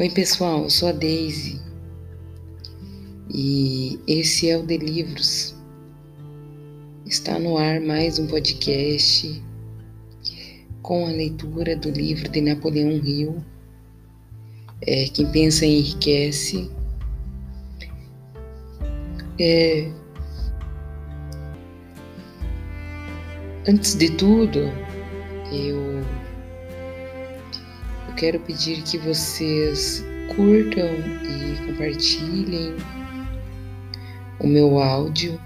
Oi, 0.00 0.08
pessoal, 0.08 0.62
eu 0.62 0.70
sou 0.70 0.88
a 0.88 0.92
Daisy 0.92 1.60
e 3.28 4.00
esse 4.06 4.48
é 4.48 4.56
o 4.56 4.62
De 4.62 4.78
Livros. 4.78 5.54
Está 7.04 7.38
no 7.38 7.58
ar 7.58 7.82
mais 7.82 8.18
um 8.18 8.26
podcast 8.26 9.44
com 10.80 11.06
a 11.06 11.10
leitura 11.10 11.76
do 11.76 11.90
livro 11.90 12.30
de 12.30 12.40
Napoleão 12.40 12.92
Hill. 12.92 13.44
É, 14.86 15.04
Quem 15.04 15.30
Pensa 15.30 15.66
Enriquece. 15.66 16.70
É, 19.38 19.86
antes 23.68 23.94
de 23.96 24.10
tudo, 24.12 24.60
eu 25.52 26.19
quero 28.20 28.38
pedir 28.40 28.82
que 28.82 28.98
vocês 28.98 30.04
curtam 30.36 30.90
e 31.24 31.66
compartilhem 31.66 32.76
o 34.38 34.46
meu 34.46 34.78
áudio. 34.78 35.40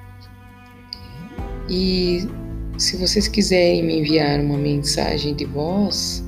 E 1.71 2.29
se 2.77 2.97
vocês 2.97 3.29
quiserem 3.29 3.85
me 3.85 4.01
enviar 4.01 4.41
uma 4.41 4.59
mensagem 4.59 5.37
de 5.37 5.45
voz, 5.45 6.25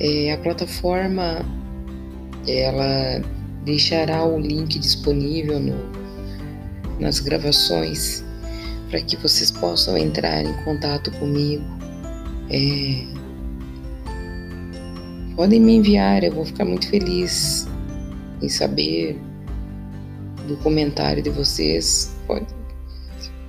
é, 0.00 0.32
a 0.32 0.38
plataforma 0.38 1.44
ela 2.48 3.22
deixará 3.66 4.24
o 4.24 4.40
link 4.40 4.78
disponível 4.78 5.60
no, 5.60 5.76
nas 6.98 7.20
gravações 7.20 8.24
para 8.88 9.02
que 9.02 9.16
vocês 9.18 9.50
possam 9.50 9.98
entrar 9.98 10.46
em 10.46 10.64
contato 10.64 11.10
comigo. 11.18 11.62
É, 12.48 13.15
Podem 15.36 15.60
me 15.60 15.74
enviar, 15.74 16.24
eu 16.24 16.32
vou 16.32 16.46
ficar 16.46 16.64
muito 16.64 16.88
feliz 16.88 17.68
em 18.40 18.48
saber 18.48 19.20
do 20.48 20.56
comentário 20.56 21.22
de 21.22 21.28
vocês. 21.28 22.16
Pode, 22.26 22.46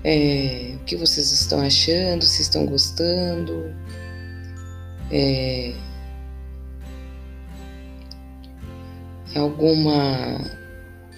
é, 0.03 0.73
o 0.75 0.83
que 0.83 0.97
vocês 0.97 1.31
estão 1.31 1.61
achando, 1.61 2.25
se 2.25 2.41
estão 2.41 2.65
gostando. 2.65 3.73
É, 5.09 5.73
alguma. 9.33 10.41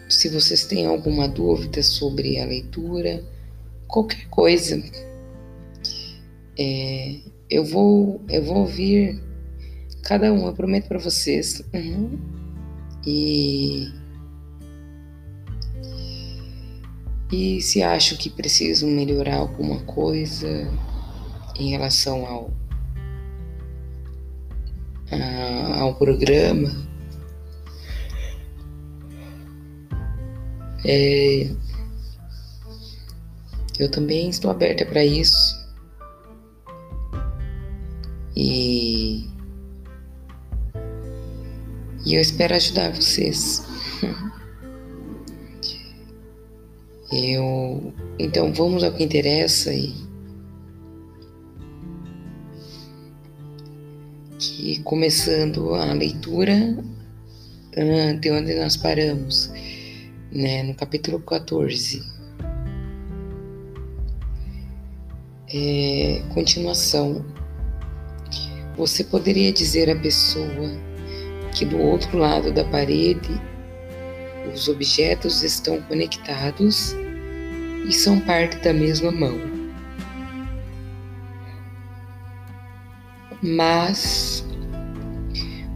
Se 0.07 0.29
vocês 0.29 0.65
têm 0.65 0.85
alguma 0.85 1.27
dúvida 1.27 1.81
sobre 1.81 2.39
a 2.39 2.45
leitura, 2.45 3.23
qualquer 3.87 4.27
coisa, 4.29 4.83
é, 6.57 7.15
eu 7.49 7.65
vou 7.65 8.21
eu 8.29 8.43
vou 8.43 8.57
ouvir 8.57 9.28
Cada 10.09 10.33
um, 10.33 10.47
eu 10.47 10.53
prometo 10.53 10.87
para 10.87 10.97
vocês. 10.97 11.61
Uhum. 11.71 12.19
E. 13.05 13.93
E 17.31 17.61
se 17.61 17.83
acho 17.83 18.17
que 18.17 18.27
preciso 18.27 18.87
melhorar 18.87 19.35
alguma 19.35 19.81
coisa 19.81 20.67
em 21.59 21.69
relação 21.69 22.25
ao, 22.25 22.51
a, 25.11 25.79
ao 25.81 25.93
programa, 25.93 26.71
é, 30.83 31.51
eu 33.77 33.91
também 33.91 34.27
estou 34.27 34.49
aberta 34.49 34.87
para 34.87 35.05
isso. 35.05 35.55
E 38.35 39.29
e 42.09 42.15
eu 42.15 42.21
espero 42.21 42.55
ajudar 42.55 42.91
vocês. 42.91 43.63
Eu, 47.13 47.93
então 48.17 48.51
vamos 48.51 48.83
ao 48.83 48.91
que 48.91 49.03
interessa 49.03 49.71
e 49.71 49.93
que 54.39 54.79
começando 54.81 55.75
a 55.75 55.93
leitura 55.93 56.83
ah, 57.77 58.13
de 58.13 58.31
onde 58.31 58.55
nós 58.55 58.75
paramos, 58.75 59.51
né, 60.31 60.63
no 60.63 60.73
capítulo 60.73 61.19
14. 61.19 62.01
É, 65.53 66.23
continuação. 66.33 67.23
Você 68.75 69.03
poderia 69.03 69.53
dizer 69.53 69.91
à 69.91 69.95
pessoa 69.95 70.88
que 71.59 71.65
do 71.65 71.77
outro 71.77 72.17
lado 72.17 72.53
da 72.53 72.63
parede 72.63 73.29
os 74.53 74.69
objetos 74.69 75.43
estão 75.43 75.81
conectados 75.81 76.95
e 77.85 77.91
são 77.91 78.17
parte 78.21 78.55
da 78.59 78.71
mesma 78.71 79.11
mão. 79.11 79.37
Mas, 83.43 84.45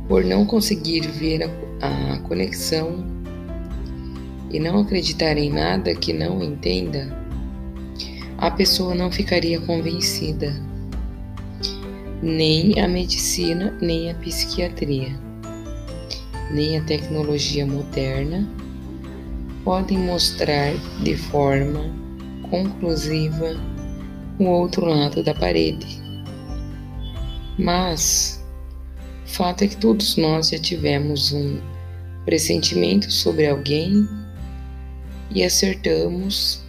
por 0.07 0.23
não 0.23 0.45
conseguir 0.45 1.01
ver 1.01 1.43
a, 1.43 2.13
a 2.13 2.19
conexão 2.19 3.05
e 4.51 4.59
não 4.61 4.79
acreditar 4.79 5.37
em 5.37 5.51
nada 5.51 5.93
que 5.93 6.13
não 6.13 6.41
entenda, 6.41 7.13
a 8.37 8.49
pessoa 8.49 8.95
não 8.95 9.11
ficaria 9.11 9.59
convencida, 9.59 10.55
nem 12.21 12.79
a 12.79 12.87
medicina, 12.87 13.77
nem 13.81 14.09
a 14.09 14.15
psiquiatria 14.15 15.32
nem 16.53 16.77
a 16.77 16.83
tecnologia 16.83 17.65
moderna 17.65 18.47
podem 19.63 19.97
mostrar 19.97 20.71
de 21.03 21.17
forma 21.17 21.91
conclusiva 22.49 23.55
o 24.37 24.43
outro 24.45 24.85
lado 24.85 25.23
da 25.23 25.33
parede. 25.33 25.87
Mas 27.57 28.43
o 29.25 29.29
fato 29.29 29.63
é 29.63 29.67
que 29.67 29.77
todos 29.77 30.15
nós 30.15 30.49
já 30.49 30.59
tivemos 30.59 31.31
um 31.31 31.59
pressentimento 32.23 33.11
sobre 33.11 33.47
alguém 33.47 34.07
e 35.31 35.43
acertamos 35.43 36.63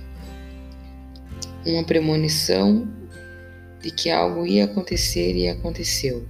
uma 1.67 1.85
premonição 1.85 2.89
de 3.83 3.91
que 3.91 4.11
algo 4.11 4.47
ia 4.47 4.65
acontecer 4.65 5.37
e 5.37 5.47
aconteceu 5.47 6.25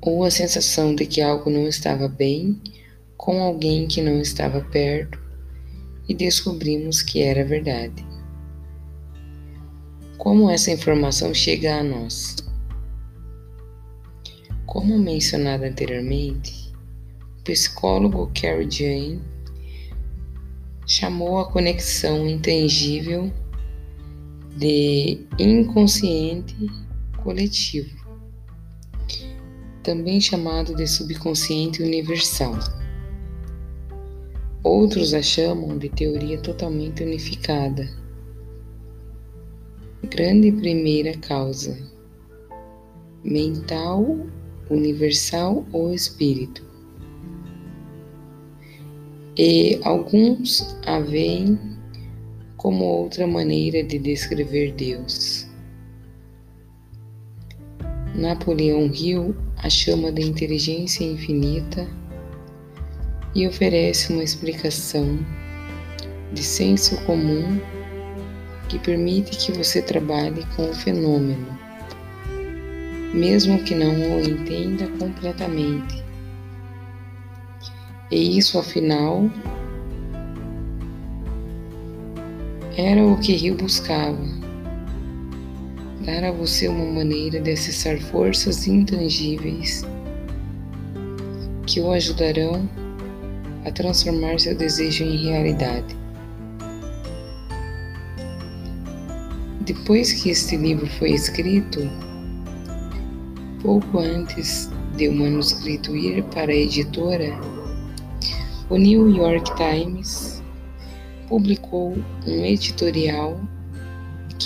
ou 0.00 0.24
a 0.24 0.30
sensação 0.30 0.94
de 0.94 1.06
que 1.06 1.20
algo 1.20 1.50
não 1.50 1.66
estava 1.66 2.08
bem 2.08 2.60
com 3.16 3.42
alguém 3.42 3.86
que 3.88 4.00
não 4.00 4.20
estava 4.20 4.60
perto 4.60 5.20
e 6.08 6.14
descobrimos 6.14 7.02
que 7.02 7.20
era 7.20 7.44
verdade. 7.44 8.06
Como 10.16 10.50
essa 10.50 10.70
informação 10.70 11.34
chega 11.34 11.78
a 11.78 11.82
nós? 11.82 12.36
Como 14.66 14.98
mencionado 14.98 15.64
anteriormente, 15.64 16.72
o 17.40 17.42
psicólogo 17.42 18.30
Carrie 18.34 18.70
Jane 18.70 19.22
chamou 20.86 21.38
a 21.38 21.50
conexão 21.50 22.26
intangível 22.26 23.32
de 24.56 25.26
inconsciente 25.38 26.56
coletivo 27.22 27.97
também 29.88 30.20
chamado 30.20 30.74
de 30.74 30.86
subconsciente 30.86 31.82
universal. 31.82 32.52
Outros 34.62 35.14
a 35.14 35.22
chamam 35.22 35.78
de 35.78 35.88
teoria 35.88 36.38
totalmente 36.38 37.02
unificada. 37.02 37.88
Grande 40.10 40.52
primeira 40.52 41.16
causa: 41.16 41.74
mental, 43.24 44.18
universal 44.68 45.64
ou 45.72 45.94
espírito. 45.94 46.62
E 49.38 49.80
alguns 49.84 50.76
a 50.84 51.00
veem 51.00 51.58
como 52.58 52.84
outra 52.84 53.26
maneira 53.26 53.82
de 53.82 53.98
descrever 53.98 54.72
Deus. 54.72 55.48
Napoleão 58.14 58.92
Hill 58.92 59.47
a 59.58 59.68
chama 59.68 60.12
da 60.12 60.20
inteligência 60.20 61.04
infinita 61.04 61.86
e 63.34 63.46
oferece 63.46 64.12
uma 64.12 64.22
explicação 64.22 65.18
de 66.32 66.42
senso 66.42 66.96
comum 67.02 67.60
que 68.68 68.78
permite 68.78 69.36
que 69.36 69.52
você 69.52 69.80
trabalhe 69.80 70.44
com 70.54 70.70
o 70.70 70.74
fenômeno, 70.74 71.58
mesmo 73.14 73.62
que 73.64 73.74
não 73.74 73.94
o 73.94 74.20
entenda 74.20 74.86
completamente. 74.98 76.04
E 78.10 78.38
isso, 78.38 78.58
afinal, 78.58 79.30
era 82.76 83.02
o 83.04 83.18
que 83.18 83.32
Rio 83.32 83.56
buscava. 83.56 84.47
Dar 86.08 86.24
a 86.24 86.32
você 86.32 86.66
uma 86.66 86.86
maneira 86.86 87.38
de 87.38 87.50
acessar 87.50 87.98
forças 88.00 88.66
intangíveis 88.66 89.84
que 91.66 91.82
o 91.82 91.92
ajudarão 91.92 92.66
a 93.66 93.70
transformar 93.70 94.40
seu 94.40 94.56
desejo 94.56 95.04
em 95.04 95.18
realidade. 95.18 95.94
Depois 99.60 100.14
que 100.14 100.30
este 100.30 100.56
livro 100.56 100.86
foi 100.86 101.10
escrito, 101.10 101.80
pouco 103.60 103.98
antes 103.98 104.70
de 104.96 105.08
o 105.08 105.12
manuscrito 105.12 105.94
ir 105.94 106.24
para 106.24 106.50
a 106.50 106.56
editora, 106.56 107.38
o 108.70 108.78
New 108.78 109.10
York 109.10 109.52
Times 109.56 110.42
publicou 111.28 111.98
um 112.26 112.44
editorial 112.46 113.38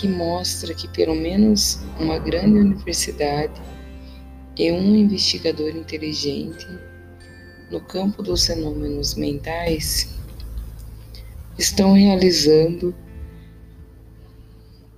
que 0.02 0.08
mostra 0.08 0.74
que 0.74 0.88
pelo 0.88 1.14
menos 1.14 1.78
uma 2.00 2.18
grande 2.18 2.58
universidade 2.58 3.62
e 4.58 4.72
um 4.72 4.96
investigador 4.96 5.76
inteligente 5.76 6.66
no 7.70 7.80
campo 7.80 8.20
dos 8.20 8.44
fenômenos 8.44 9.14
mentais 9.14 10.12
estão 11.56 11.92
realizando 11.92 12.92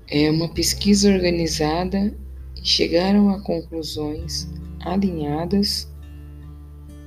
é 0.08 0.30
uma 0.30 0.48
pesquisa 0.48 1.12
organizada 1.12 2.16
e 2.56 2.66
chegaram 2.66 3.28
a 3.28 3.42
conclusões 3.42 4.48
alinhadas 4.80 5.86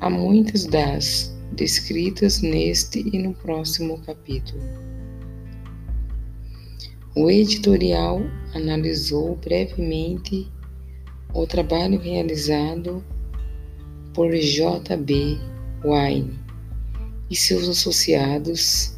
a 0.01 0.07
muitas 0.07 0.65
das 0.65 1.35
descritas 1.53 2.43
neste 2.43 2.99
e 3.11 3.17
no 3.17 3.33
próximo 3.33 3.97
capítulo. 4.05 4.86
O 7.19 7.31
editorial 7.31 8.21
analisou 8.53 9.37
brevemente 9.37 10.47
o 11.33 11.47
trabalho 11.47 11.99
realizado 11.99 13.03
por 14.13 14.35
J.B. 14.35 15.39
Wine 15.83 16.39
e 17.27 17.35
seus 17.35 17.67
associados 17.67 18.95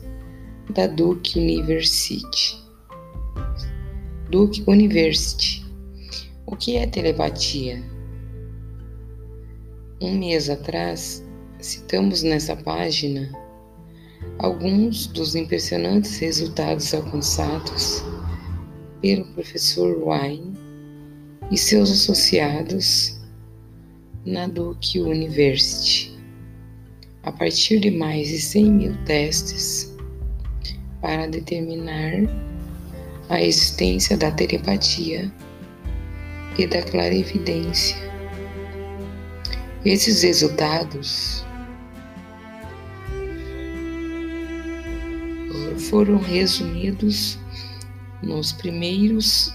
da 0.72 0.86
Duke 0.86 1.40
University. 1.40 2.62
Duke 4.30 4.66
University. 4.68 5.66
O 6.46 6.58
que 6.58 6.76
é 6.76 6.86
telepatia? 6.86 7.82
Um 10.02 10.18
mês 10.18 10.50
atrás, 10.50 11.24
citamos 11.62 12.22
nessa 12.22 12.54
página 12.58 13.32
alguns 14.40 15.08
dos 15.08 15.36
impressionantes 15.36 16.18
resultados 16.20 16.94
alcançados 16.94 18.04
pelo 19.02 19.26
professor 19.34 19.98
Wine 20.02 20.58
e 21.52 21.58
seus 21.58 21.92
associados 21.92 23.20
na 24.26 24.48
Duke 24.48 25.00
University, 25.00 26.18
a 27.24 27.32
partir 27.32 27.80
de 27.80 27.92
mais 27.92 28.28
de 28.28 28.40
100 28.40 28.72
mil 28.72 28.98
testes 29.06 29.96
para 31.02 31.28
determinar 31.28 32.14
a 33.30 33.42
existência 33.42 34.18
da 34.18 34.32
telepatia 34.32 35.32
e 36.58 36.68
da 36.68 36.82
clarividência. 36.82 37.98
Esses 39.86 40.24
resultados 40.24 41.46
foram 45.78 46.18
resumidos 46.18 47.40
nos 48.22 48.52
primeiros 48.52 49.54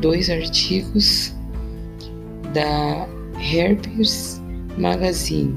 dois 0.00 0.30
artigos 0.30 1.34
da 2.52 3.08
Harper's 3.36 4.40
Magazine. 4.78 5.56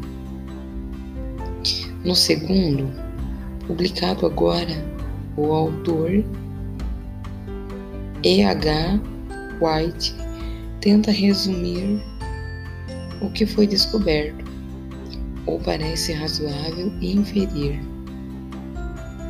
No 2.04 2.16
segundo, 2.16 2.90
publicado 3.68 4.26
agora, 4.26 4.74
o 5.36 5.52
autor 5.52 6.24
E.H. 8.24 9.00
White 9.62 10.16
tenta 10.82 11.12
resumir 11.12 12.02
o 13.22 13.30
que 13.30 13.46
foi 13.46 13.68
descoberto, 13.68 14.46
ou 15.46 15.60
parece 15.60 16.14
razoável 16.14 16.92
inferir, 17.02 17.80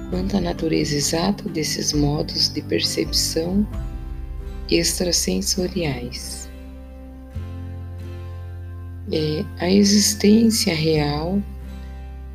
quanto 0.09 0.37
à 0.37 0.41
natureza 0.41 0.95
exata 0.95 1.47
desses 1.49 1.93
modos 1.93 2.49
de 2.49 2.61
percepção 2.61 3.67
extrasensoriais 4.69 6.47
é 9.11 9.45
a 9.59 9.69
existência 9.71 10.73
real 10.75 11.41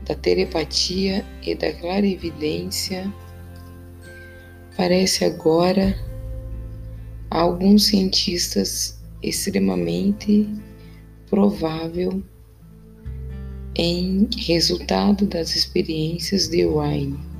da 0.06 0.14
telepatia 0.14 1.24
e 1.42 1.54
da 1.54 1.72
clarividência 1.72 3.12
parece 4.76 5.24
agora 5.24 5.94
a 7.30 7.40
alguns 7.40 7.86
cientistas 7.86 8.98
extremamente 9.22 10.48
provável 11.28 12.22
em 13.74 14.28
resultado 14.36 15.26
das 15.26 15.54
experiências 15.54 16.48
de 16.48 16.66
Wine. 16.66 17.31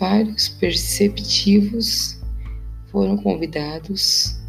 Vários 0.00 0.48
perceptivos 0.48 2.18
foram 2.86 3.18
convidados 3.18 4.40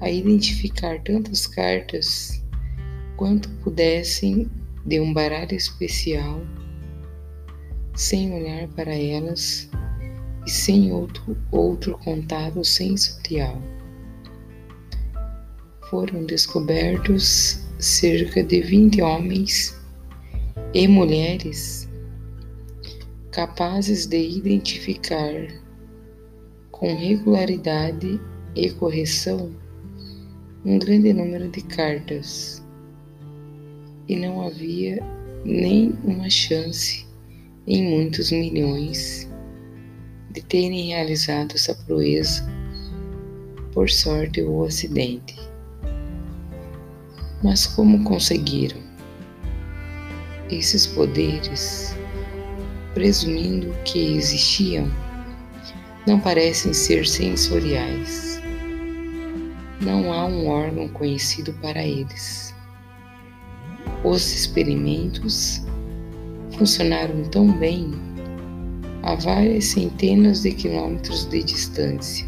a 0.00 0.10
identificar 0.10 1.00
tantas 1.04 1.46
cartas 1.46 2.42
quanto 3.16 3.48
pudessem 3.62 4.50
de 4.84 4.98
um 4.98 5.14
baralho 5.14 5.54
especial, 5.54 6.40
sem 7.94 8.34
olhar 8.34 8.66
para 8.70 8.92
elas 8.92 9.70
e 10.44 10.50
sem 10.50 10.90
outro, 10.90 11.38
outro 11.52 11.96
contato 11.98 12.64
sensorial. 12.64 13.62
Foram 15.88 16.24
descobertos 16.24 17.64
cerca 17.78 18.42
de 18.42 18.62
20 18.62 19.00
homens 19.00 19.80
e 20.74 20.88
mulheres 20.88 21.88
capazes 23.36 24.06
de 24.06 24.16
identificar 24.16 25.34
com 26.70 26.96
regularidade 26.96 28.18
e 28.54 28.70
correção 28.70 29.54
um 30.64 30.78
grande 30.78 31.12
número 31.12 31.46
de 31.50 31.60
cartas 31.60 32.64
e 34.08 34.16
não 34.16 34.40
havia 34.40 35.04
nem 35.44 35.92
uma 36.02 36.30
chance 36.30 37.06
em 37.66 37.84
muitos 37.90 38.32
milhões 38.32 39.30
de 40.30 40.40
terem 40.40 40.86
realizado 40.86 41.56
essa 41.56 41.74
proeza 41.74 42.50
por 43.74 43.90
sorte 43.90 44.40
ou 44.40 44.64
acidente. 44.64 45.36
Mas 47.44 47.66
como 47.66 48.02
conseguiram? 48.02 48.80
Esses 50.48 50.86
poderes, 50.86 51.95
presumindo 52.96 53.76
que 53.84 54.16
existiam, 54.16 54.90
não 56.06 56.18
parecem 56.18 56.72
ser 56.72 57.06
sensoriais 57.06 58.26
não 59.80 60.12
há 60.12 60.26
um 60.26 60.48
órgão 60.48 60.88
conhecido 60.88 61.52
para 61.54 61.84
eles. 61.84 62.54
Os 64.02 64.32
experimentos 64.32 65.62
funcionaram 66.56 67.22
tão 67.24 67.52
bem 67.58 67.92
a 69.02 69.14
várias 69.14 69.66
centenas 69.66 70.42
de 70.42 70.52
quilômetros 70.52 71.26
de 71.26 71.42
distância, 71.42 72.26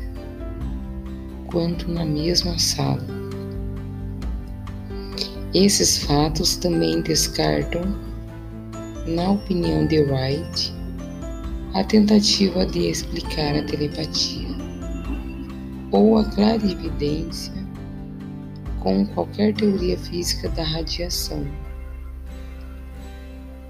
quanto 1.47 1.91
na 1.91 2.05
mesma 2.05 2.59
sala. 2.59 3.05
Esses 5.55 5.99
fatos 6.05 6.57
também 6.57 7.01
descartam, 7.01 7.97
na 9.09 9.31
opinião 9.31 9.87
de 9.87 10.01
Wright, 10.03 10.75
a 11.73 11.83
tentativa 11.83 12.67
de 12.67 12.91
explicar 12.91 13.57
a 13.57 13.63
telepatia 13.63 14.49
ou 15.91 16.19
a 16.19 16.25
clarividência 16.25 17.55
com 18.81 19.07
qualquer 19.07 19.55
teoria 19.55 19.97
física 19.97 20.51
da 20.51 20.63
radiação. 20.63 21.47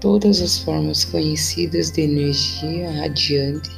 Todas 0.01 0.41
as 0.41 0.57
formas 0.59 1.05
conhecidas 1.05 1.91
de 1.91 2.01
energia 2.01 2.91
radiante 2.91 3.71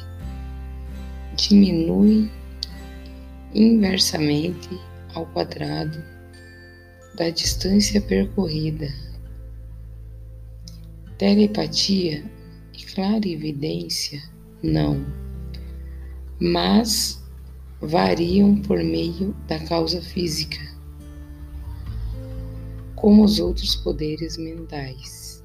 diminuem 1.36 2.28
inversamente 3.54 4.68
ao 5.14 5.26
quadrado 5.26 6.02
da 7.16 7.30
distância 7.30 8.00
percorrida. 8.00 9.11
Telepatia 11.18 12.24
e 12.72 12.84
clarividência, 12.84 14.22
não. 14.62 15.04
Mas 16.40 17.22
variam 17.80 18.56
por 18.56 18.82
meio 18.82 19.34
da 19.46 19.58
causa 19.58 20.00
física, 20.00 20.60
como 22.94 23.24
os 23.24 23.38
outros 23.40 23.76
poderes 23.76 24.36
mentais. 24.36 25.42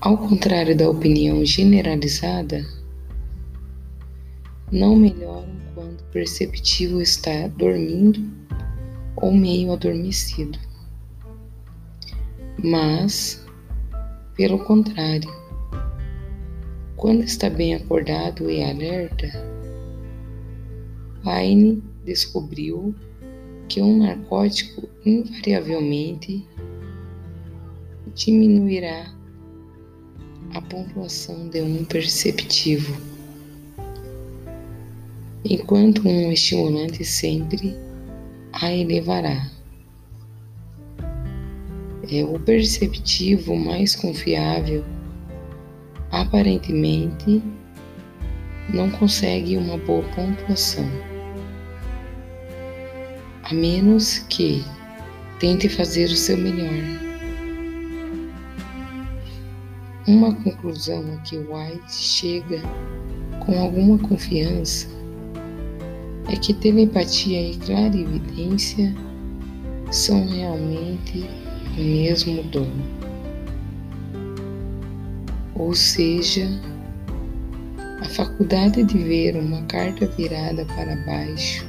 Ao 0.00 0.18
contrário 0.18 0.76
da 0.76 0.90
opinião 0.90 1.44
generalizada, 1.44 2.66
não 4.72 4.96
melhoram 4.96 5.54
quando 5.74 6.00
o 6.00 6.04
perceptivo 6.12 7.00
está 7.00 7.46
dormindo 7.48 8.20
ou 9.16 9.32
meio 9.32 9.72
adormecido. 9.72 10.58
Mas, 12.58 13.44
pelo 14.34 14.58
contrário, 14.64 15.30
quando 16.96 17.22
está 17.22 17.48
bem 17.48 17.74
acordado 17.74 18.50
e 18.50 18.62
alerta, 18.62 19.28
Paine 21.22 21.82
descobriu 22.04 22.94
que 23.68 23.80
um 23.80 23.98
narcótico 23.98 24.88
invariavelmente 25.04 26.46
diminuirá 28.14 29.12
a 30.54 30.60
pontuação 30.60 31.48
de 31.48 31.62
um 31.62 31.84
perceptivo, 31.84 32.94
enquanto 35.44 36.06
um 36.06 36.30
estimulante 36.30 37.04
sempre 37.04 37.76
a 38.52 38.72
elevará. 38.72 39.51
É 42.14 42.22
o 42.22 42.38
perceptivo 42.38 43.56
mais 43.56 43.96
confiável, 43.96 44.84
aparentemente 46.10 47.42
não 48.68 48.90
consegue 48.90 49.56
uma 49.56 49.78
boa 49.78 50.04
pontuação, 50.14 50.86
a 53.44 53.54
menos 53.54 54.18
que 54.28 54.62
tente 55.40 55.70
fazer 55.70 56.04
o 56.04 56.14
seu 56.14 56.36
melhor. 56.36 56.68
Uma 60.06 60.34
conclusão 60.34 61.14
a 61.14 61.16
que 61.22 61.38
White 61.38 61.94
chega 61.94 62.60
com 63.40 63.58
alguma 63.58 63.96
confiança 63.96 64.86
é 66.28 66.36
que 66.36 66.52
telepatia 66.52 67.52
e 67.52 67.56
clarividência 67.56 68.94
são 69.90 70.28
realmente 70.28 71.41
mesmo 71.76 72.42
dom. 72.44 72.70
Ou 75.54 75.74
seja, 75.74 76.48
a 78.00 78.04
faculdade 78.04 78.82
de 78.82 78.98
ver 78.98 79.36
uma 79.36 79.62
carta 79.62 80.06
virada 80.06 80.64
para 80.66 80.96
baixo 81.06 81.66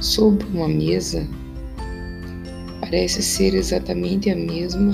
sobre 0.00 0.46
uma 0.46 0.68
mesa 0.68 1.26
parece 2.80 3.22
ser 3.22 3.54
exatamente 3.54 4.30
a 4.30 4.36
mesma 4.36 4.92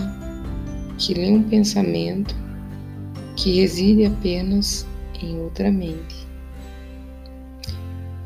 que 0.99 1.15
ler 1.15 1.33
um 1.33 1.43
pensamento 1.43 2.35
que 3.37 3.61
reside 3.61 4.07
apenas 4.07 4.87
em 5.23 5.39
outra 5.41 5.71
mente. 5.71 6.27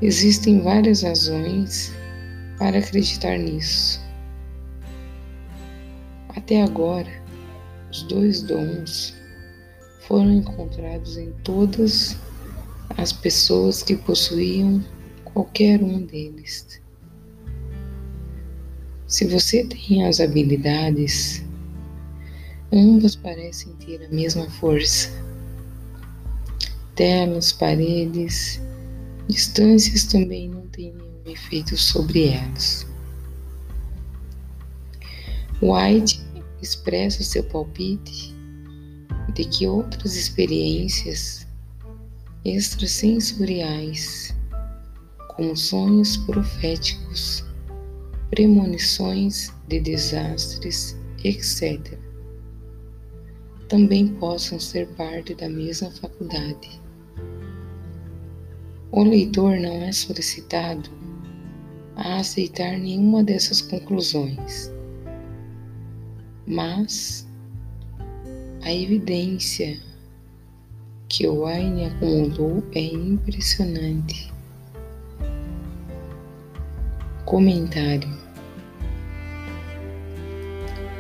Existem 0.01 0.61
várias 0.61 1.03
razões 1.03 1.93
para 2.59 2.79
acreditar 2.79 3.37
nisso. 3.39 4.01
Até 6.37 6.63
agora, 6.63 7.11
os 7.91 8.03
dois 8.05 8.43
dons 8.43 9.15
foram 10.07 10.33
encontrados 10.33 11.17
em 11.17 11.33
todas 11.45 12.17
as 12.97 13.13
pessoas 13.13 13.83
que 13.83 13.97
possuíam 13.97 14.85
qualquer 15.25 15.83
um 15.83 16.03
deles. 16.03 16.81
Se 19.07 19.27
você 19.27 19.65
tem 19.65 20.05
as 20.05 20.21
habilidades, 20.21 21.45
ambas 22.73 23.17
parecem 23.17 23.73
ter 23.75 24.05
a 24.05 24.09
mesma 24.09 24.49
força. 24.51 25.11
Telas, 26.95 27.53
paredes, 27.53 28.61
distâncias 29.27 30.05
também 30.05 30.49
não 30.49 30.67
têm 30.69 30.93
nenhum 30.93 31.33
efeito 31.33 31.77
sobre 31.77 32.29
elas. 32.29 32.90
White 35.63 36.23
expressa 36.63 37.23
seu 37.23 37.45
palpite 37.45 38.35
de 39.35 39.45
que 39.45 39.67
outras 39.67 40.17
experiências 40.17 41.47
extrasensoriais, 42.45 44.35
como 45.37 45.55
sonhos 45.55 46.17
proféticos, 46.17 47.45
premonições 48.31 49.53
de 49.69 49.81
desastres, 49.81 50.97
etc., 51.25 51.99
também 53.69 54.09
possam 54.15 54.59
ser 54.59 54.89
parte 54.95 55.35
da 55.35 55.49
mesma 55.49 55.91
faculdade. 55.91 56.81
O 58.91 59.05
leitor 59.05 59.59
não 59.61 59.83
é 59.83 59.93
solicitado 59.93 60.91
a 61.95 62.17
aceitar 62.17 62.79
nenhuma 62.79 63.23
dessas 63.23 63.61
conclusões, 63.61 64.73
mas 66.51 67.27
a 68.63 68.75
evidência 68.75 69.81
que 71.09 71.27
o 71.27 71.41
Wayne 71.43 71.87
acumulou 71.87 72.63
é 72.75 72.81
impressionante. 72.81 74.31
Comentário 77.25 78.21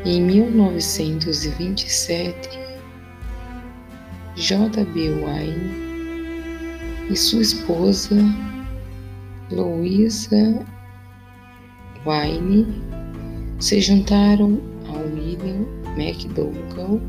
Em 0.04 0.22
1927, 0.22 2.48
J.B. 4.36 5.20
Wayne 5.20 5.90
e 7.10 7.16
sua 7.16 7.42
esposa 7.42 8.14
Louisa 9.50 10.64
Wayne 12.04 12.68
se 13.58 13.80
juntaram 13.80 14.69
William 15.42 15.66
McDougall 15.96 17.00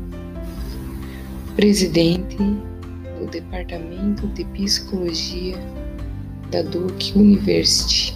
presidente 1.54 2.36
do 3.18 3.26
Departamento 3.30 4.26
de 4.28 4.44
Psicologia 4.46 5.56
da 6.50 6.62
Duke 6.62 7.18
University, 7.18 8.14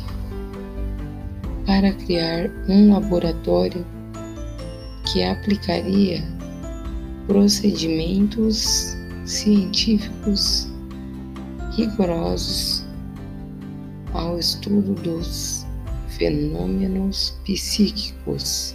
para 1.67 1.93
criar 1.93 2.51
um 2.69 2.93
laboratório 2.93 3.85
que 5.13 5.23
aplicaria 5.23 6.25
procedimentos 7.27 8.97
científicos 9.25 10.69
rigorosos 11.77 12.87
ao 14.13 14.39
estudo 14.39 14.95
dos 15.03 15.67
fenômenos 16.09 17.39
psíquicos. 17.45 18.75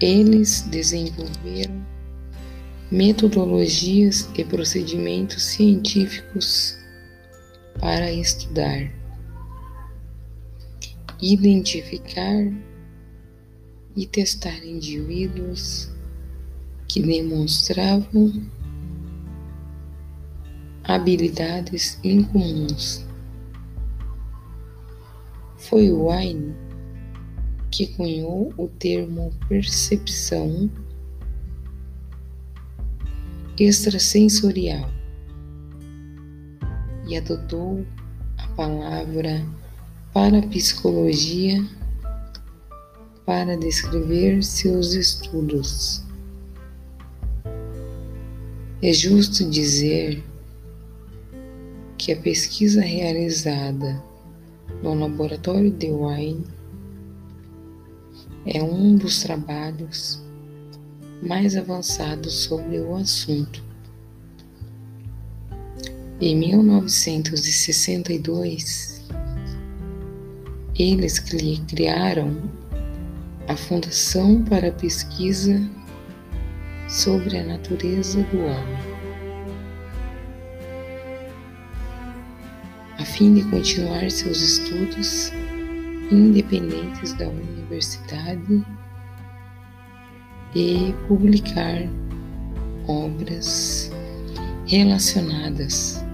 Eles 0.00 0.62
desenvolveram 0.62 1.84
metodologias 2.90 4.26
e 4.34 4.42
procedimentos 4.42 5.42
científicos 5.42 6.78
para 7.78 8.10
estudar, 8.10 8.90
identificar 11.20 12.50
e 13.94 14.06
testar 14.06 14.64
indivíduos 14.64 15.90
que 16.88 17.00
demonstravam 17.02 18.32
habilidades 20.82 22.00
incomuns. 22.02 23.04
Foi 25.58 25.92
Wayne 25.92 26.69
que 27.70 27.86
cunhou 27.88 28.52
o 28.56 28.68
termo 28.68 29.32
percepção 29.48 30.70
extrasensorial 33.58 34.90
e 37.06 37.16
adotou 37.16 37.84
a 38.38 38.46
palavra 38.48 39.46
parapsicologia 40.12 41.64
para 43.24 43.56
descrever 43.56 44.42
seus 44.42 44.94
estudos. 44.94 46.04
É 48.82 48.92
justo 48.92 49.48
dizer 49.48 50.24
que 51.98 52.12
a 52.12 52.16
pesquisa 52.16 52.80
realizada 52.80 54.02
no 54.82 54.94
laboratório 54.94 55.70
de 55.70 55.90
Wayne 55.90 56.59
é 58.46 58.62
um 58.62 58.96
dos 58.96 59.22
trabalhos 59.22 60.22
mais 61.22 61.54
avançados 61.56 62.44
sobre 62.44 62.80
o 62.80 62.96
assunto. 62.96 63.62
Em 66.20 66.36
1962, 66.36 69.08
eles 70.78 71.18
criaram 71.18 72.36
a 73.48 73.56
Fundação 73.56 74.44
para 74.44 74.68
a 74.68 74.72
Pesquisa 74.72 75.58
sobre 76.88 77.38
a 77.38 77.44
Natureza 77.44 78.22
do 78.24 78.38
Homem, 78.38 78.78
a 82.98 83.04
fim 83.04 83.34
de 83.34 83.44
continuar 83.50 84.10
seus 84.10 84.40
estudos 84.40 85.32
independentes 86.10 87.12
da 87.14 87.28
universidade 87.28 88.64
e 90.54 90.94
publicar 91.06 91.88
obras 92.86 93.90
relacionadas. 94.66 96.04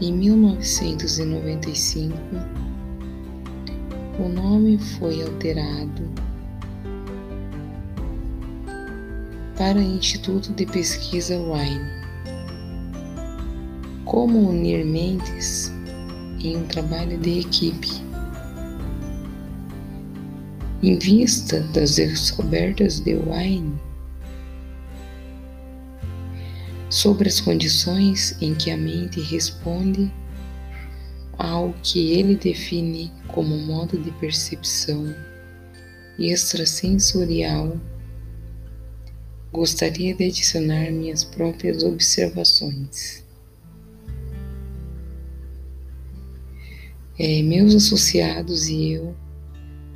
Em 0.00 0.12
1995, 0.12 2.16
o 4.18 4.28
nome 4.28 4.78
foi 4.78 5.22
alterado 5.22 6.08
para 9.56 9.80
Instituto 9.80 10.52
de 10.52 10.64
Pesquisa 10.64 11.36
Wine. 11.36 11.98
Como 14.04 14.48
unir 14.48 14.84
mentes 14.84 15.72
em 16.40 16.56
um 16.56 16.64
trabalho 16.64 17.18
de 17.18 17.40
equipe? 17.40 18.07
Em 20.80 20.96
vista 20.96 21.60
das 21.72 21.96
descobertas 21.96 23.00
de 23.00 23.16
Wine 23.16 23.76
sobre 26.88 27.28
as 27.28 27.40
condições 27.40 28.36
em 28.40 28.54
que 28.54 28.70
a 28.70 28.76
mente 28.76 29.20
responde 29.20 30.10
ao 31.36 31.72
que 31.82 32.12
ele 32.12 32.36
define 32.36 33.12
como 33.26 33.56
modo 33.58 33.98
de 33.98 34.10
percepção 34.12 35.14
extrasensorial, 36.18 37.76
gostaria 39.52 40.14
de 40.14 40.24
adicionar 40.24 40.90
minhas 40.90 41.24
próprias 41.24 41.82
observações. 41.82 43.24
É, 47.18 47.42
meus 47.42 47.74
associados 47.74 48.68
e 48.68 48.92
eu 48.92 49.14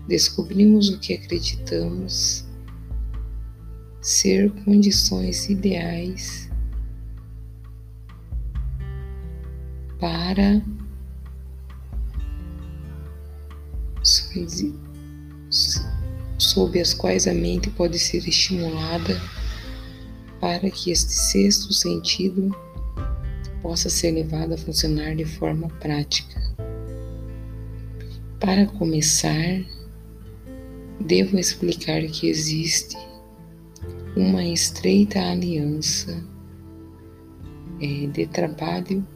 descobrimos 0.07 0.89
o 0.89 0.99
que 0.99 1.15
acreditamos 1.15 2.45
ser 4.01 4.51
condições 4.65 5.49
ideais 5.49 6.51
para 10.01 10.61
sob 16.39 16.81
as 16.81 16.93
quais 16.93 17.29
a 17.29 17.35
mente 17.35 17.71
pode 17.71 17.99
ser 17.99 18.27
estimulada 18.27 19.21
para 20.41 20.69
que 20.71 20.91
este 20.91 21.13
sexto 21.13 21.73
sentido 21.73 22.51
possa 23.63 23.89
ser 23.89 24.11
levado 24.11 24.55
a 24.55 24.59
funcionar 24.59 25.15
de 25.15 25.25
forma 25.25 25.69
prática. 25.79 26.43
Para 28.41 28.67
começar, 28.67 29.65
devo 31.07 31.39
explicar 31.39 32.03
que 32.03 32.29
existe 32.29 32.97
uma 34.17 34.45
estreita 34.45 35.21
aliança 35.21 36.23
é, 37.81 38.07
de 38.07 38.27
trabalho 38.27 39.07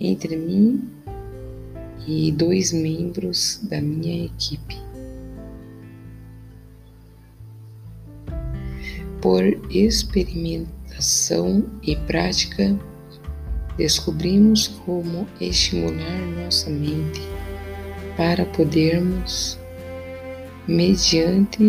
entre 0.00 0.36
mim 0.36 0.88
e 2.06 2.32
dois 2.32 2.72
membros 2.72 3.60
da 3.64 3.80
minha 3.80 4.26
equipe. 4.26 4.76
Por 9.20 9.42
experimentação 9.70 11.64
e 11.82 11.96
prática, 11.96 12.78
descobrimos 13.76 14.68
como 14.68 15.26
estimular 15.40 16.20
nossa 16.42 16.70
mente 16.70 17.20
para 18.16 18.46
podermos 18.46 19.58
mediante 20.68 21.62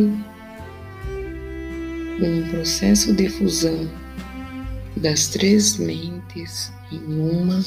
um 2.20 2.50
processo 2.50 3.14
de 3.14 3.30
fusão 3.30 3.88
das 4.96 5.28
três 5.28 5.78
mentes 5.78 6.72
em 6.92 7.00
uma, 7.20 7.64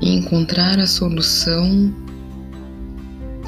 encontrar 0.00 0.78
a 0.78 0.86
solução 0.86 1.92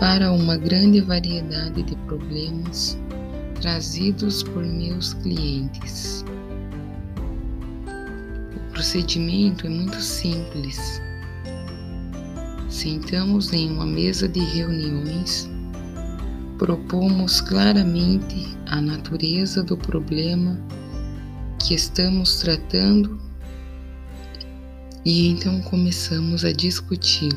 para 0.01 0.33
uma 0.33 0.57
grande 0.57 1.01
variedade 1.01 1.83
de 1.85 1.95
problemas 2.07 2.99
trazidos 3.61 4.43
por 4.43 4.65
meus 4.65 5.15
clientes. 5.15 6.25
O 8.57 8.73
procedimento 8.73 9.67
é 9.67 9.71
muito 9.71 10.01
simples 10.01 11.01
Sentamos 12.77 13.55
em 13.55 13.71
uma 13.71 13.87
mesa 13.87 14.29
de 14.29 14.39
reuniões, 14.39 15.49
propomos 16.59 17.41
claramente 17.41 18.55
a 18.67 18.83
natureza 18.83 19.63
do 19.63 19.79
problema 19.79 20.61
que 21.59 21.73
estamos 21.73 22.37
tratando 22.37 23.19
e 25.07 25.27
então 25.29 25.63
começamos 25.63 26.45
a 26.45 26.53
discutir. 26.53 27.33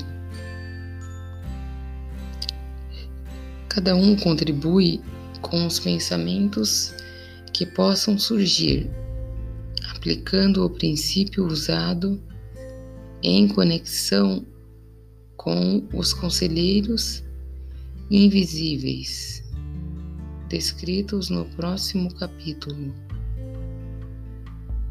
Cada 3.69 3.95
um 3.95 4.17
contribui 4.17 4.99
com 5.39 5.65
os 5.65 5.79
pensamentos 5.79 6.93
que 7.53 7.65
possam 7.65 8.19
surgir, 8.19 8.91
aplicando 9.89 10.65
o 10.65 10.69
princípio 10.69 11.45
usado 11.45 12.21
em 13.23 13.47
conexão 13.47 14.45
com 15.39 15.87
os 15.93 16.11
conselheiros 16.11 17.23
invisíveis, 18.11 19.41
descritos 20.49 21.29
no 21.29 21.45
próximo 21.45 22.13
capítulo. 22.15 22.93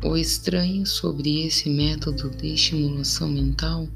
O 0.03 0.17
estranho 0.17 0.87
sobre 0.87 1.47
esse 1.47 1.69
método 1.69 2.31
de 2.31 2.55
estimulação 2.55 3.29
mental 3.29 3.87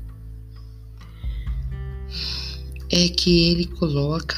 é 2.90 3.08
que 3.08 3.44
ele 3.50 3.66
coloca 3.68 4.36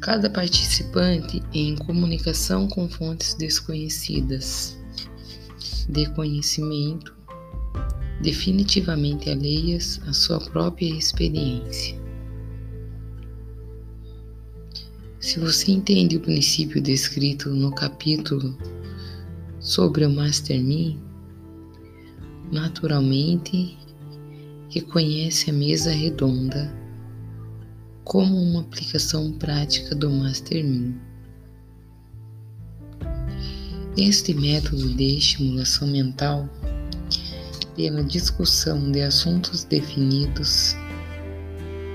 cada 0.00 0.30
participante 0.30 1.42
em 1.52 1.74
comunicação 1.74 2.68
com 2.68 2.88
fontes 2.88 3.34
desconhecidas 3.34 4.78
de 5.88 6.08
conhecimento 6.14 7.17
definitivamente 8.20 9.30
alheias 9.30 10.00
à 10.06 10.12
sua 10.12 10.40
própria 10.40 10.88
experiência. 10.88 11.96
Se 15.20 15.38
você 15.40 15.72
entende 15.72 16.16
o 16.16 16.20
princípio 16.20 16.80
descrito 16.80 17.50
no 17.50 17.72
capítulo 17.72 18.56
sobre 19.60 20.06
o 20.06 20.10
Mastermind, 20.10 20.98
naturalmente 22.50 23.76
reconhece 24.70 25.50
a 25.50 25.52
mesa 25.52 25.90
redonda 25.90 26.72
como 28.04 28.36
uma 28.36 28.60
aplicação 28.60 29.32
prática 29.32 29.94
do 29.94 30.10
Mastermind. 30.10 30.94
Este 33.96 34.32
método 34.32 34.94
de 34.94 35.18
estimulação 35.18 35.88
mental 35.88 36.48
pela 37.78 38.02
discussão 38.02 38.90
de 38.90 39.02
assuntos 39.02 39.62
definidos 39.62 40.74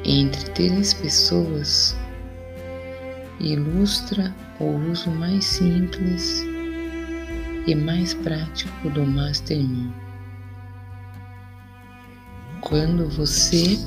entre 0.05 0.49
três 0.51 0.93
pessoas 0.93 1.93
ilustra 3.37 4.33
o 4.61 4.89
uso 4.89 5.11
mais 5.11 5.43
simples 5.43 6.41
e 7.67 7.75
mais 7.75 8.13
prático 8.13 8.89
do 8.91 9.05
Mastermind. 9.05 9.91
Quando 12.61 13.09
você 13.09 13.77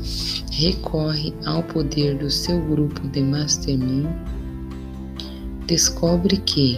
recorre 0.53 1.33
ao 1.47 1.63
poder 1.63 2.19
do 2.19 2.31
seu 2.31 2.61
grupo 2.61 3.09
de 3.09 3.23
Mastermind, 3.23 4.07
descobre 5.67 6.37
que 6.37 6.77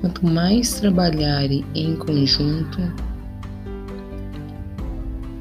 quanto 0.00 0.26
mais 0.26 0.80
trabalharem 0.80 1.64
em 1.76 1.94
conjunto, 1.94 3.05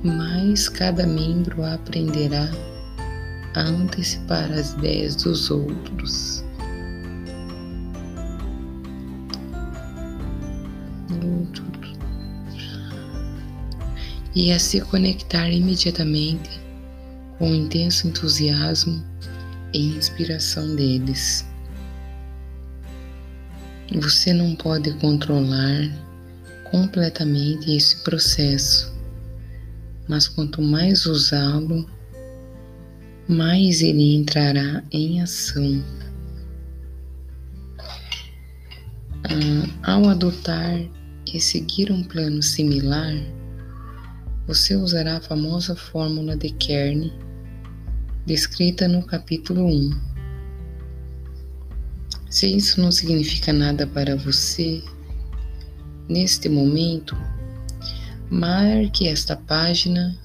mais 0.06 0.70
cada 0.70 1.06
membro 1.06 1.66
aprenderá 1.66 2.50
a 3.56 3.62
antecipar 3.62 4.52
as 4.52 4.74
ideias 4.74 5.16
dos 5.16 5.50
outros. 5.50 6.44
E 14.36 14.52
a 14.52 14.60
se 14.60 14.82
conectar 14.82 15.50
imediatamente 15.50 16.60
com 17.40 17.52
o 17.52 17.56
intenso 17.56 18.08
entusiasmo 18.08 19.02
e 19.74 19.96
inspiração 19.96 20.76
deles. 20.76 21.46
Você 23.94 24.34
não 24.34 24.56
pode 24.56 24.92
controlar 24.96 25.90
completamente 26.70 27.74
esse 27.74 28.04
processo, 28.04 28.95
mas 30.08 30.28
quanto 30.28 30.62
mais 30.62 31.06
usá-lo, 31.06 31.90
mais 33.28 33.82
ele 33.82 34.16
entrará 34.16 34.84
em 34.92 35.22
ação. 35.22 35.84
Ah, 39.24 39.94
ao 39.94 40.10
adotar 40.10 40.80
e 41.34 41.40
seguir 41.40 41.92
um 41.92 42.04
plano 42.04 42.42
similar, 42.44 43.16
você 44.48 44.76
usará 44.76 45.18
a 45.18 45.22
famosa 45.22 45.76
fórmula 45.76 46.38
de 46.38 46.52
Kern, 46.52 47.12
descrita 48.26 48.88
no 48.88 49.04
capítulo 49.04 49.66
1. 49.66 50.16
Se 52.30 52.56
isso 52.56 52.80
não 52.80 52.92
significa 52.92 53.52
nada 53.52 53.88
para 53.88 54.16
você, 54.16 54.84
neste 56.08 56.48
momento, 56.48 57.18
marque 58.30 59.08
esta 59.08 59.36
página 59.36 60.18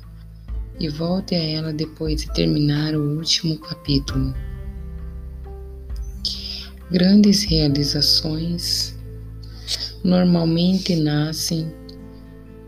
e 0.79 0.89
volte 0.89 1.35
a 1.35 1.43
ela 1.43 1.73
depois 1.73 2.23
de 2.23 2.33
terminar 2.33 2.95
o 2.95 3.17
último 3.17 3.59
capítulo. 3.59 4.35
Grandes 6.91 7.45
realizações 7.45 8.99
normalmente 10.03 10.97
nascem 10.97 11.71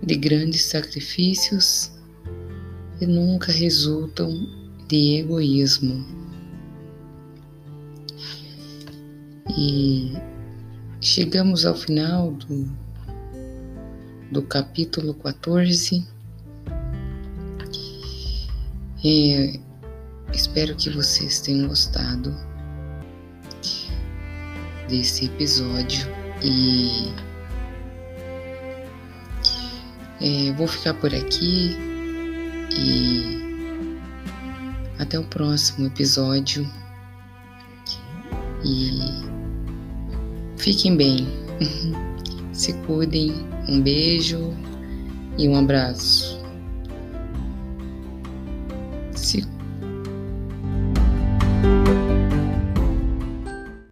de 0.03 0.17
grandes 0.17 0.65
sacrifícios 0.65 1.91
e 3.01 3.07
nunca 3.07 3.51
resultam 3.51 4.47
de 4.89 5.21
egoísmo. 5.21 6.05
E 9.57 10.13
chegamos 11.01 11.65
ao 11.65 11.75
final 11.75 12.33
do, 12.33 12.71
do 14.33 14.41
capítulo 14.41 15.13
14. 15.13 16.09
É, 19.05 19.61
espero 20.33 20.75
que 20.75 20.89
vocês 20.89 21.41
tenham 21.41 21.69
gostado 21.69 22.35
desse 24.89 25.27
episódio. 25.27 26.09
E 26.43 27.13
é, 30.19 30.53
vou 30.53 30.67
ficar 30.67 30.95
por 30.95 31.15
aqui 31.15 31.77
e 32.75 33.99
até 34.99 35.19
o 35.19 35.25
próximo 35.25 35.89
episódio. 35.89 36.67
E 38.65 38.99
fiquem 40.57 40.97
bem, 40.97 41.27
se 42.55 42.73
cuidem, 42.87 43.52
um 43.69 43.81
beijo 43.81 44.53
e 45.39 45.49
um 45.49 45.57
abraço. 45.57 46.42